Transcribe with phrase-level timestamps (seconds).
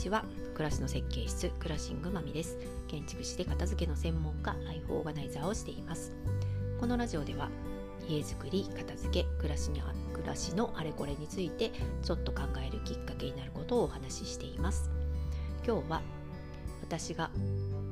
[0.00, 0.24] ちは。
[0.54, 2.56] 暮らしの設計室クラシングマミです。
[2.88, 6.12] 建築士で片付けの専門家ライフオーガナイザーをしています。
[6.78, 7.50] このラジオでは
[8.08, 9.82] 家づくり片付け暮らしに
[10.14, 11.70] 暮らしのあれこれについて
[12.02, 14.90] ちょっと考えるきっかけになることをお話ししています。
[15.66, 16.02] 今日は
[16.82, 17.30] 私が、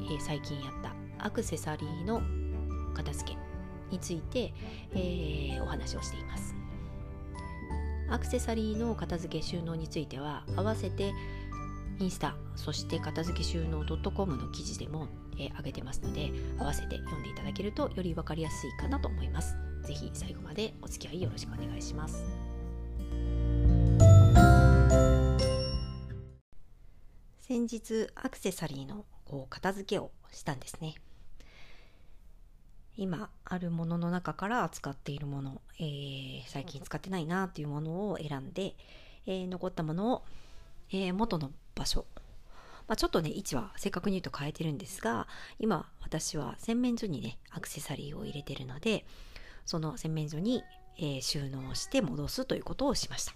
[0.00, 2.22] えー、最近やったアクセサリーの
[2.94, 3.38] 片付け
[3.90, 4.52] について、
[4.94, 6.54] えー、お話をしています。
[8.10, 11.12] アクセサリーの片付け収納については合わせて
[12.04, 15.08] インスタそして片付け収納 .com の記事でも、
[15.38, 19.56] えー、上げてますので合わせて読んでいただけるとより分かりやすいかなと思います。
[19.84, 22.22] 是非最後までお付き合いよろしくお願いします。
[27.40, 30.96] 先日アクセサリーのこう片付けをしたんですね。
[32.98, 38.74] 今あるものの中から使っているもの、えー、最近使ってないなっていうものを選んで、
[39.26, 40.24] えー、残ったものを、
[40.90, 42.06] えー、元の場所、
[42.86, 45.26] まあ、ちょっとね位置は正確に言うと変えてるんですが
[45.58, 49.04] 今私は洗面所にねアクセサリーを入れてるので
[49.64, 50.62] その洗面所に、
[50.98, 53.32] え収納して戻すということをしました、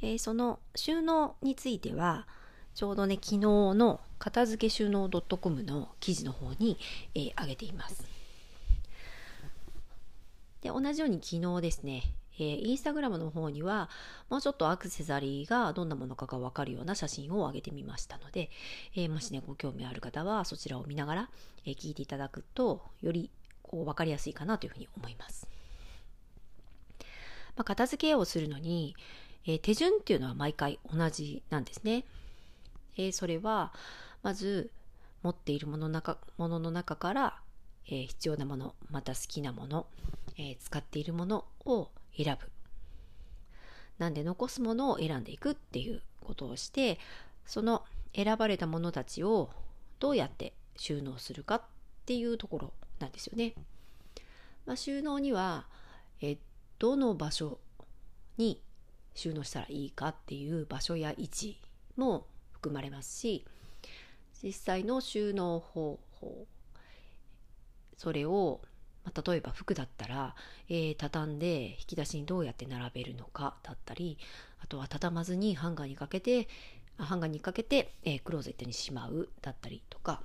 [0.00, 2.26] えその収納については
[2.74, 6.78] ちょうどね昨日の片付け収納 .com の記事の方に、
[7.14, 8.04] えー、上げています。
[10.62, 12.02] で同じように昨日ですね、
[12.40, 13.90] えー、インスタグラムの方には
[14.30, 18.48] もうちょっとアクセサリーがどんなものかが分かるような写真を上げてみましたので、
[18.96, 21.30] えー、もしねご興味ある方はそちらを見ながら、
[21.66, 23.30] えー、聞いていただくとより
[23.62, 25.46] こう分かりやすいかなというふうに思います。
[27.56, 28.96] まあ、片付けをするのに、
[29.44, 32.04] え手順っていうのは毎回同じなんですね。
[32.96, 33.72] えそれは
[34.22, 34.70] まず
[35.22, 37.40] 持っているものの中ものの中から、
[37.86, 39.86] え、必要なものまた好きなもの、
[40.38, 42.50] え、使っているものを選ぶ
[43.98, 46.98] なんで残すものを選んでいくっていうことをして
[47.46, 49.50] その選ばれたものたちを
[49.98, 51.62] どうやって収納するかっ
[52.06, 53.54] ていうところなんですよね。
[54.66, 55.66] まあ、収納には、
[56.20, 56.38] え
[56.78, 57.58] どの場所
[58.36, 58.62] に
[59.14, 61.60] 収納したらいいかっていう場所や位置
[61.96, 63.44] も含まれますし
[64.42, 66.46] 実際の収納方法
[67.96, 68.62] それを、
[69.04, 70.34] まあ、例えば服だったら、
[70.68, 74.18] えー、畳んで引き出しにどうやって並べるのかだったり
[74.62, 76.48] あとは畳まずにハンガーにかけて
[76.98, 80.20] ハンガーにかけて、えー、クローゼットにしまうだったりとか、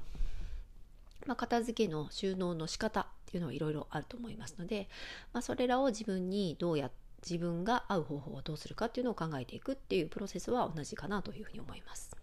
[1.26, 4.90] まあ、片付けの収納の仕方っていうのはいろいろあると思いますので、
[5.32, 6.92] まあ、それらを自分にどうや
[7.28, 12.16] 自分が合う方法をどうするかっていうのを考えていくっていうプロセスは同じかなというふうに思います。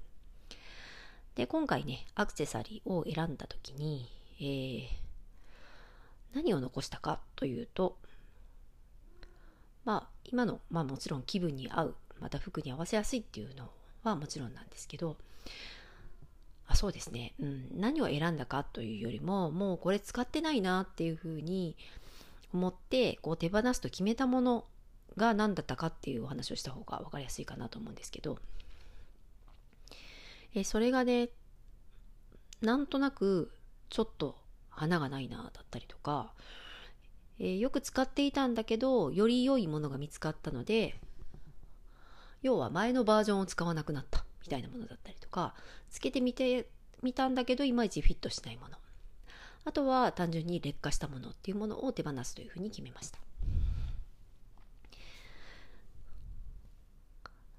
[1.35, 4.09] で、今回ね、アクセサリーを選んだ時に、
[4.39, 5.02] えー、
[6.35, 7.97] 何を残したかというと、
[9.85, 13.71] まあ、今の、まあもちろん気分に合う、また服に合わせやすいっていうの
[14.05, 15.17] はもちろんなんですけど、
[16.67, 21.77] あそうですね、うん、何を選んだかというよりも、もうこれ使ってないなっていうふうに
[22.53, 24.65] 思って、こう手放すと決めたもの
[25.17, 28.39] が何だったかっていうお話をした方が分かりやすいかなと思うんですけど、
[30.55, 31.31] えそれがね
[32.61, 33.51] なんとなく
[33.89, 34.37] ちょっと
[34.75, 36.33] 花がないなだったりとか、
[37.39, 40.95] えー、よく使っていたんだけどより良いものが見つかったので
[42.43, 45.55] 要は前のバージョンを使わなくなったみたいなものだったりとか
[45.91, 46.67] つけてみて
[47.03, 48.77] みたんだけどいまいちフィットしないもの。
[49.65, 53.19] あとは単純に劣化したものっていうものを手放すというふうに決めました。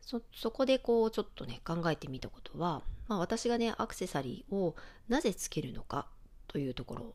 [0.02, 4.76] そそこでこうちょっとね考えてみたことは、まあ、私がねアクセサリーを
[5.08, 6.08] なぜつけるのか
[6.54, 7.14] というところ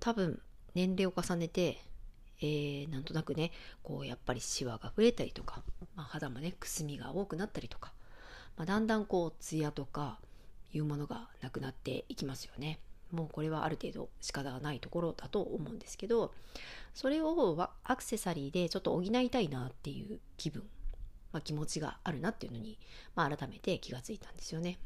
[0.00, 0.40] 多分
[0.74, 1.78] 年齢を重ねて、
[2.40, 3.50] えー、なんとなくね
[3.82, 5.62] こうやっぱりシワが増えたりとか、
[5.96, 7.92] まあ、肌もねくすみが多くなったりとか、
[8.56, 10.18] まあ、だんだんこうツヤとか
[10.72, 12.78] いうものがなくなっていきますよね。
[13.10, 16.32] もうこれはある程度仕方がないところだと思うんですけど
[16.94, 20.62] それをアクセサリーでちょっと補いたいなっていう気分、
[21.30, 22.78] まあ、気持ちがあるなっていうのに、
[23.14, 24.78] まあ、改めて気がついたんですよね。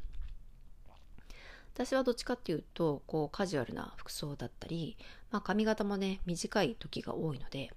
[1.77, 4.97] 私はどっちかっていうとこうカジュアルな服装だったり、
[5.29, 7.71] まあ、髪型もね短い時が多いので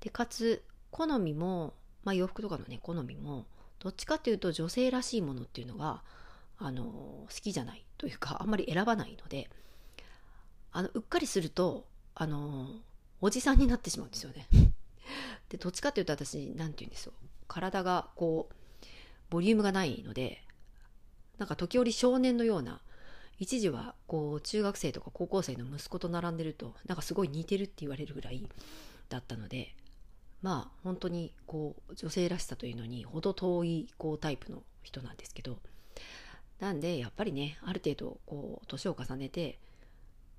[0.00, 1.74] でかつ好みも、
[2.04, 3.44] まあ、洋服とかのね好みも
[3.78, 6.02] どっちかっていうと女性らしいものっていうのが
[6.56, 9.50] あの好きじゃないというかあんまり選ばないので
[10.72, 11.84] あのうっかりすると
[12.14, 12.70] あの
[13.20, 14.48] おじさんになってしまうんですよね。
[15.50, 17.12] でどっちかっていうと私何て言うんですよ
[17.48, 18.86] 体がこう
[19.28, 20.42] ボリュームがないので
[21.38, 22.80] なんか時折少年のような
[23.38, 28.48] 一時はこう中学生とか高校生の息子と並んでるとなんかすごい似てるって言われるぐらい
[29.08, 29.74] だったので
[30.42, 35.58] まあ本当にこう女性らしさというのに程遠いこうタイプの人なんですけど
[36.60, 39.58] なんでやっぱりねある程度こう年を重ねて、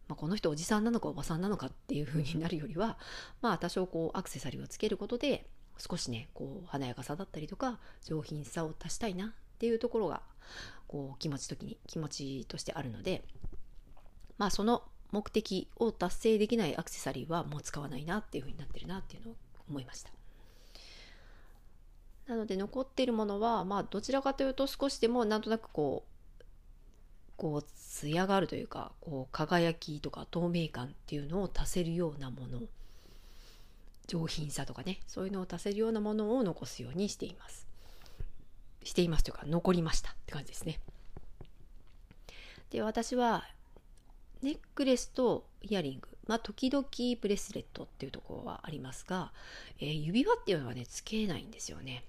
[0.10, 2.98] まあ、この人おじさんなのかおばさんなのかっていう風になるよりは
[3.42, 5.46] まあ多少こうアクセサリーをつけることで
[5.78, 9.30] 少しねこう華やかさだったりとか上品さを足したいなっ
[9.60, 10.22] ていうところが
[10.90, 13.24] こう気持ち時に気持ちとしてあるので
[14.38, 19.36] まあその目的を達成できないアクセサリーはもう使わないなっていう風になってるなっていうのを
[19.70, 20.12] 思いました。
[22.28, 26.44] なので残っているものはまあどちらかというと少しでもなんとなくこう
[27.38, 32.62] こう艶があるというかこう輝きとか透明感っていうのを足せるようなもの
[34.08, 37.69] 上品さとかねそういうのを足せるようなものを残すようにしています
[38.90, 40.80] していますというか残りましたって感じですね。
[42.72, 43.44] で私は
[44.42, 46.86] ネックレスとイヤリングまあ時々
[47.22, 49.32] ブレスレットっていうところはありますが、
[49.80, 52.04] えー、指輪っていうのはねつけないんですよね。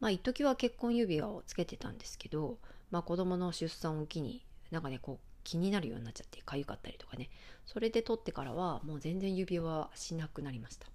[0.00, 2.58] まあ一時は結婚指輪をつけてたんですけど、
[2.90, 7.30] まあ、子供の出産を機になんかねこう気になるようになっちゃって痒かったりとかね。
[7.66, 10.86] それで取ってからはもう全然指輪はしなくなりました。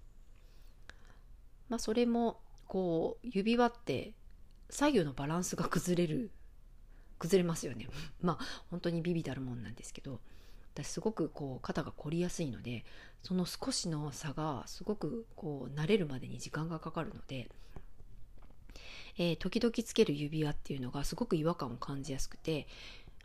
[1.68, 4.12] まあそれもこう指輪って
[4.70, 6.30] 左右のバランスが崩れる
[7.18, 7.88] 崩れますよね。
[8.20, 10.20] まあ本当にビビたるもんなんですけど
[10.74, 12.84] 私すごくこう肩が凝りやすいので
[13.22, 17.48] その少しの差がすごくこう慣れるまでに時間がかかるので
[19.16, 22.66] えー、時々つける指輪っていうのがすごく違和感を感じやすくて、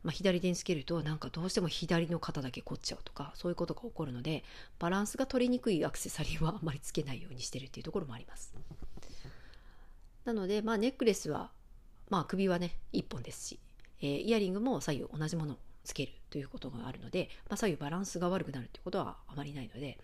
[0.04, 4.44] まあ、左手につけるとなんかどうしても左の肩だけ凝っちゃうとかそういうことが起こるので
[4.78, 8.54] バランスが取りにくいアクセサリーはあまりつけないようにしてるっていうところもあります。
[10.26, 11.52] なのでまあネックレスは
[12.10, 13.60] まあ首はね1本ですし、
[14.02, 19.98] えー、イヤリングも左右同じものをつけるということがあるので、まあ、左右バランスが悪くなるっていうことはあまりないので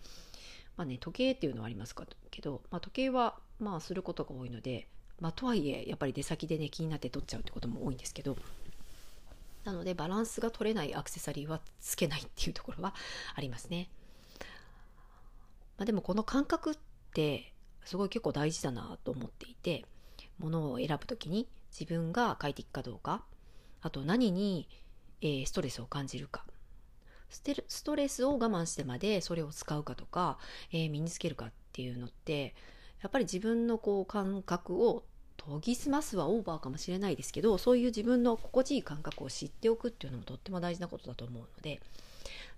[0.77, 1.95] まあね時計っていうのはあります
[2.31, 4.87] けど、まあ、時計はまあすることが多いので
[5.21, 8.37] まあ、とはいえやっぱり出先でね気になって取っちゃうってことも多いんですけど
[9.63, 12.93] なのでバランスが取れないアクセサリーはつけないっていうところは
[13.33, 13.89] ありますね、
[15.77, 16.75] まあ、でもこの感覚っ
[17.13, 17.53] て
[17.83, 19.85] すごい結構大事だなと思っていて
[20.39, 23.23] ものを選ぶ時に自分が快適かどうか
[23.81, 24.67] あと何に、
[25.21, 26.45] えー、ストレスを感じるか。
[27.29, 30.37] ストレスを我慢してまでそれを使うかとか、
[30.71, 32.55] えー、身につけるかっていうのって
[33.01, 35.03] やっぱり自分のこう感覚を
[35.37, 41.81] 研ぎ澄ますはオーバーかもしれないですけどそういう自分の心地いい感覚を知っておくっていうのもとっても大事なことだと思うので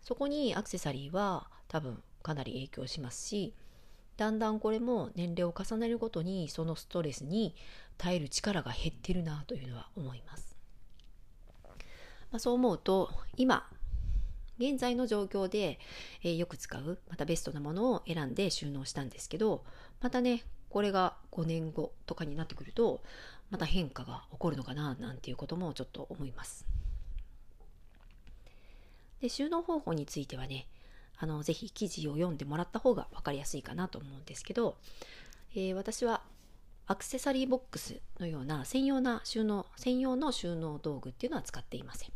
[0.04, 3.54] そこにアクセサリーは多分かなり影響しますし
[4.18, 7.56] だんだんこれも年齢を重ねるごとにそのストレスに
[7.98, 10.56] 耐える力が減ってるなというのは思います。
[12.32, 13.70] まあ、そう思うと今
[14.60, 15.80] 現在の状況で、
[16.24, 19.64] えー、よく使うまたベストなものを選んで収納したんですけど
[20.02, 23.02] またねこれが5年後とかになってくると
[23.50, 26.66] また変化が起こるのかななんていうこともちょっと思います。
[29.22, 30.68] で収納方法についてはね
[31.20, 34.78] あのぜひ記事を読んでもらった方が分かりやすいかなと思うんですけど、
[35.54, 36.22] えー、私は
[36.86, 42.12] アクセサリーボックスのような専用な収納専用の収納道具っていうのは使っていません。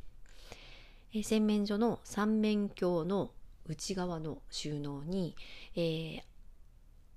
[1.14, 3.32] え洗面所の三面鏡の
[3.68, 5.36] 内側の収納に、
[5.76, 6.22] えー、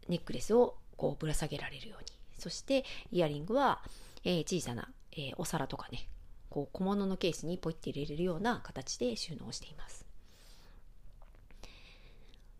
[0.08, 2.06] ネックレスをこうぶら下げられるように
[2.38, 3.80] そしてイヤリングは、
[4.24, 6.08] え、小さな、え、お皿とかね
[6.50, 10.04] こう小物のケースにポイって入れれるような形で収納しています、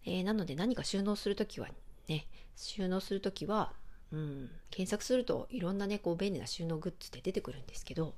[0.04, 1.68] えー、なので何か収納するときは
[2.08, 3.73] ね収納するときは、
[4.12, 8.14] うん、検索するといろんなねこう便利な収納グッズって出てくるんですけど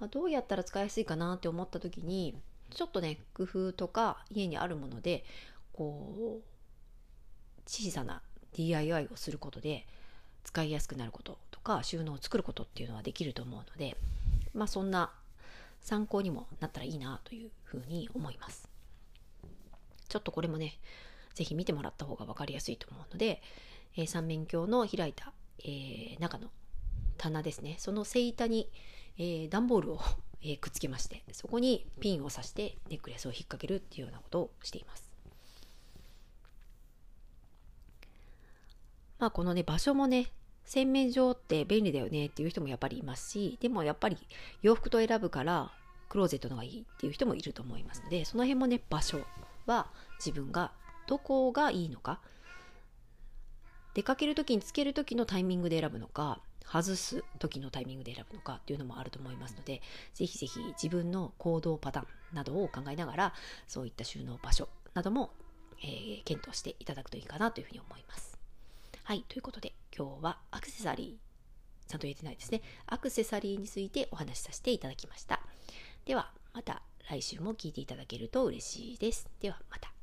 [0.00, 2.34] まあ、どうやったら使いやすいかなって思った時に
[2.70, 5.24] ちょっとね工夫とか家にあるもので
[5.72, 6.42] こう
[7.66, 8.20] 小さな
[8.52, 9.86] DIY をすることで
[10.44, 13.96] 使いやすくなることとか収納を作ることっていうのはできると思うので
[14.52, 15.10] まあそんな
[15.80, 18.73] 参考にもなったらいいなというふうに思います。
[20.14, 20.78] ちょっとこれもね
[21.34, 23.42] 是非見てもらった方が分かりやすいと思うので、
[23.96, 26.48] えー、三面鏡の開いた、えー、中の
[27.18, 28.70] 棚ですねその背板に
[29.16, 30.00] えー、段ボールを
[30.46, 35.08] えー、くっつけましてそこにピンを刺してネックレスを引っ掛けるっていうようなことをしています。
[39.18, 40.26] まあこのね場所もね
[40.64, 44.18] 洗面所って便利だよねっていう人もやっぱりいますしでもやっぱり
[44.60, 45.70] 洋服と選ぶから
[46.10, 49.20] クローゼットの方がいいっていう人もいると思いますのでその辺もね場所
[49.66, 50.72] は自分が
[51.06, 52.20] どこがいいのか
[53.94, 59.82] 出かける時につける時のタイミングで選ぶのか外す時のタイミングで選ぶのかっていうのもあると思いますので
[60.14, 63.34] 是非是非自分の行動パターンなどを考えながら
[63.66, 65.30] そういった収納場所なども、
[65.82, 68.38] えー、検討していただくといいかなというふうに思います。
[69.04, 75.40] はい、ということで今日はアクセサリーちゃんと言えてないですねアクセサリーについてお話しさせていただきました。
[76.06, 79.28] ではまた来週も聞いていただけると嬉しいです。
[79.40, 79.93] ではまた。